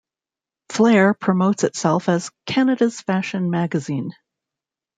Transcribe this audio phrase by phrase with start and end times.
[0.71, 4.13] "Flare" promotes itself as "Canada's Fashion magazine".